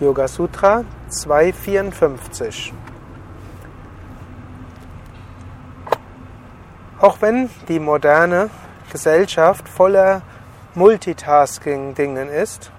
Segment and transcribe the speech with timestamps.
[0.00, 2.72] Yoga Sutra 254.
[7.00, 8.48] Auch wenn die moderne
[8.92, 10.22] Gesellschaft voller
[10.76, 12.70] Multitasking-Dingen ist,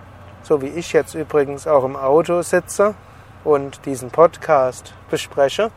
[0.44, 2.96] so wie ich jetzt übrigens auch im Auto sitze
[3.44, 5.72] und diesen Podcast bespreche,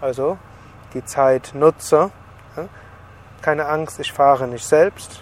[0.00, 0.36] also
[0.94, 2.10] die Zeit nutze.
[3.40, 5.20] Keine Angst, ich fahre nicht selbst.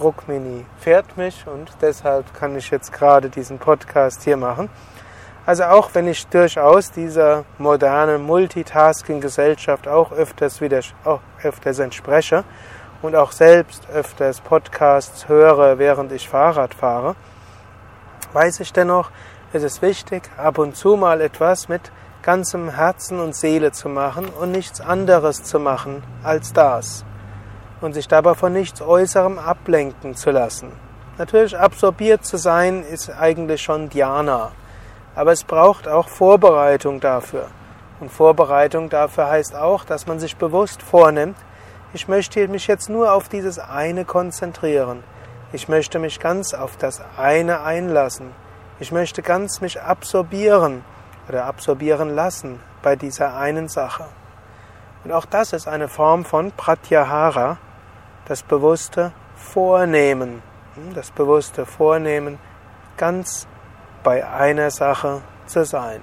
[0.00, 4.70] Ruckmini fährt mich und deshalb kann ich jetzt gerade diesen Podcast hier machen.
[5.50, 12.44] Also auch wenn ich durchaus dieser modernen Multitasking-Gesellschaft auch öfters wieder auch öfters entspreche
[13.02, 17.16] und auch selbst öfters Podcasts höre, während ich Fahrrad fahre,
[18.32, 19.10] weiß ich dennoch,
[19.52, 21.90] es ist wichtig, ab und zu mal etwas mit
[22.22, 27.04] ganzem Herzen und Seele zu machen und nichts anderes zu machen als das.
[27.80, 30.70] Und sich dabei von nichts Äußerem ablenken zu lassen.
[31.18, 34.52] Natürlich absorbiert zu sein ist eigentlich schon Dhyana.
[35.20, 37.48] Aber es braucht auch Vorbereitung dafür.
[38.00, 41.36] Und Vorbereitung dafür heißt auch, dass man sich bewusst vornimmt,
[41.92, 45.04] ich möchte mich jetzt nur auf dieses eine konzentrieren.
[45.52, 48.30] Ich möchte mich ganz auf das eine einlassen.
[48.78, 50.86] Ich möchte ganz mich absorbieren
[51.28, 54.06] oder absorbieren lassen bei dieser einen Sache.
[55.04, 57.58] Und auch das ist eine Form von Pratyahara,
[58.24, 60.42] das bewusste Vornehmen.
[60.76, 62.38] Hm, das bewusste Vornehmen,
[62.96, 63.46] ganz
[64.02, 66.00] bei einer Sache zu sein.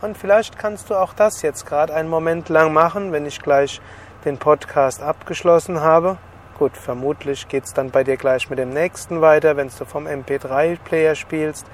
[0.00, 3.80] Und vielleicht kannst du auch das jetzt gerade einen Moment lang machen, wenn ich gleich
[4.24, 6.18] den Podcast abgeschlossen habe.
[6.58, 10.06] Gut, vermutlich geht es dann bei dir gleich mit dem nächsten weiter, wenn du vom
[10.06, 11.66] MP3-Player spielst.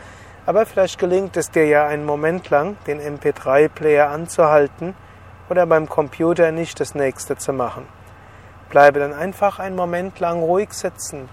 [0.46, 4.94] Aber vielleicht gelingt es dir ja einen Moment lang, den MP3-Player anzuhalten
[5.48, 7.86] oder beim Computer nicht das nächste zu machen.
[8.70, 11.28] Bleibe dann einfach einen Moment lang ruhig sitzen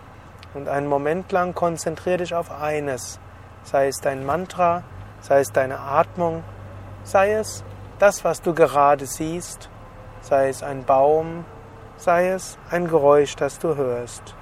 [0.56, 3.20] und einen Moment lang konzentriere dich auf eines
[3.68, 4.84] sei es dein Mantra,
[5.20, 6.44] sei es deine Atmung,
[7.04, 7.66] sei es
[8.00, 9.70] das, was du gerade siehst,
[10.22, 11.44] sei es ein Baum,
[11.98, 14.36] sei es ein Geräusch, das du hörst.